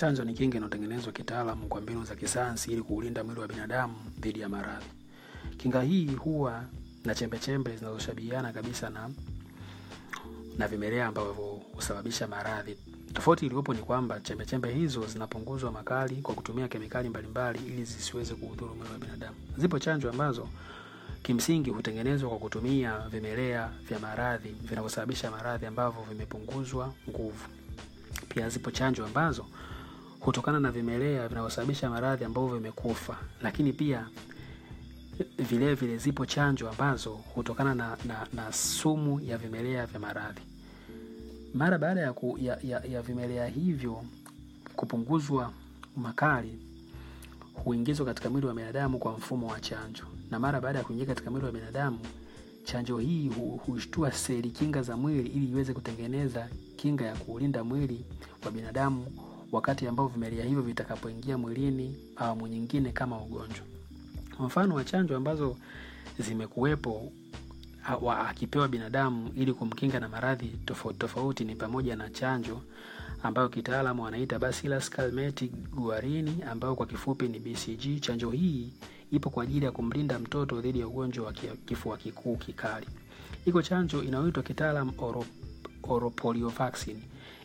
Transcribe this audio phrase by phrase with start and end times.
[0.00, 4.40] Chanjo ni kinga inayotengenezwa kitaalamu kwa mbinu za kisayansi ili kuulinda mwili wa binadamu dhidi
[4.40, 4.86] ya maradhi.
[5.56, 6.64] Kinga hii huwa
[7.04, 9.10] na chembechembe zinazoshabihiana kabisa na
[10.58, 12.76] na vimelea ambavyo husababisha maradhi.
[13.12, 18.74] Tofauti iliyopo ni kwamba chembechembe hizo zinapunguzwa makali kwa kutumia kemikali mbalimbali ili zisiweze kuudhuru
[18.74, 19.36] mwili wa binadamu.
[19.58, 20.48] Zipo chanjo ambazo
[21.22, 27.44] kimsingi hutengenezwa kwa kutumia vimelea vya maradhi vinavyosababisha maradhi ambavyo vimepunguzwa nguvu.
[28.28, 29.46] Pia zipo chanjo ambazo
[30.20, 34.06] hutokana na vimelea vinavyosababisha maradhi ambavyo vimekufa, lakini pia
[35.38, 40.40] vilevile vile zipo chanjo ambazo hutokana na, na, na sumu ya vimelea vya maradhi.
[41.54, 44.04] Mara baada ya, ya, ya, ya vimelea hivyo
[44.76, 45.52] kupunguzwa
[45.96, 46.58] makali
[47.54, 51.30] huingizwa katika mwili wa binadamu kwa mfumo wa chanjo, na mara baada ya kuingia katika
[51.30, 51.98] mwili wa binadamu,
[52.64, 58.04] chanjo hii hu- hushtua seli kinga za mwili ili iweze kutengeneza kinga ya kuulinda mwili
[58.44, 59.06] wa binadamu
[59.52, 63.64] wakati ambao vimelea hivyo vitakapoingia mwilini awamu nyingine kama ugonjwa.
[64.40, 65.56] Mfano wa chanjo ambazo
[66.18, 67.12] zimekuwepo
[68.28, 72.60] akipewa binadamu ili kumkinga na maradhi tofauti tofauti ni pamoja na chanjo
[73.22, 78.00] ambayo kitaalamu wanaita Bacillus calmette guarini ambayo kwa kifupi ni BCG.
[78.00, 78.72] Chanjo hii
[79.10, 81.32] ipo kwa ajili ya kumlinda mtoto dhidi ya ugonjwa wa
[81.66, 82.86] kifua kikuu kikali.
[83.46, 85.24] Iko chanjo inayoitwa kitaalam oro.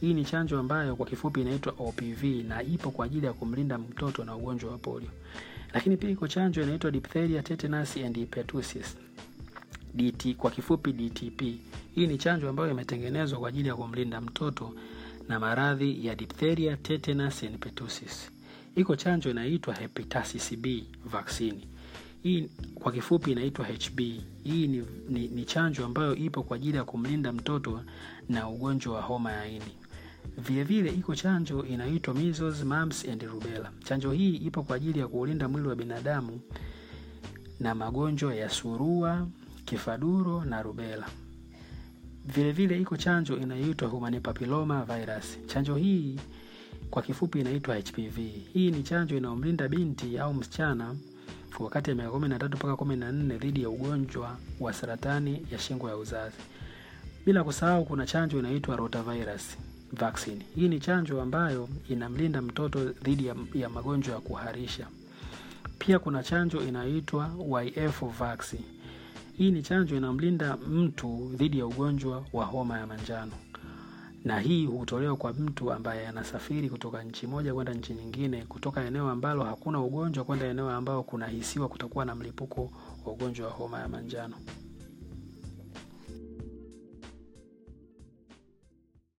[0.00, 4.24] Hii ni chanjo ambayo kwa kifupi inaitwa OPV na ipo kwa ajili ya kumlinda mtoto
[4.24, 5.10] na ugonjwa wa polio.
[5.74, 8.96] Lakini pia iko chanjo inaitwa diphtheria, tetanus and pertussis.
[9.94, 11.42] DT kwa kifupi DTP.
[11.94, 14.74] Hii ni chanjo ambayo imetengenezwa kwa ajili ya kumlinda mtoto
[15.28, 18.30] na maradhi ya diphtheria, tetanus and pertussis.
[18.76, 21.68] Iko chanjo inaitwa hepatitis B vaccine.
[22.22, 23.98] Hii kwa kifupi inaitwa HB.
[24.44, 27.82] Hii ni, ni, ni chanjo ambayo ipo kwa ajili ya kumlinda mtoto
[28.28, 29.72] na ugonjwa wa homa ya ini.
[30.38, 33.70] Vilevile iko chanjo inaitwa measles, mumps and rubella.
[33.84, 36.40] Chanjo hii ipo kwa ajili ya kuulinda mwili wa binadamu
[37.60, 39.26] na magonjwa ya surua,
[39.64, 41.06] kifaduro na rubela.
[42.24, 45.38] Vilevile iko chanjo inayoitwa human papilloma virus.
[45.46, 46.20] Chanjo hii
[46.90, 48.18] kwa kifupi inaitwa HPV.
[48.52, 50.94] Hii ni chanjo inayomlinda binti au msichana
[51.60, 55.46] wakati ya miaka kumi na tatu mpaka kumi na nne dhidi ya ugonjwa wa saratani
[55.52, 56.36] ya shingo ya uzazi.
[57.26, 59.56] Bila kusahau kuna chanjo inaitwa rotavirus
[59.92, 60.46] vaccine.
[60.56, 64.86] Hii ni chanjo ambayo inamlinda mtoto dhidi ya, ya magonjwa ya kuharisha.
[65.78, 67.30] Pia kuna chanjo inayoitwa
[67.64, 68.64] YF vaccine.
[69.38, 73.32] Hii ni chanjo inamlinda mtu dhidi ya ugonjwa wa homa ya manjano,
[74.24, 79.08] na hii hutolewa kwa mtu ambaye anasafiri kutoka nchi moja kwenda nchi nyingine, kutoka eneo
[79.10, 82.70] ambalo hakuna ugonjwa kwenda eneo ambalo kunahisiwa kutakuwa na mlipuko
[83.06, 84.34] wa ugonjwa wa homa ya manjano.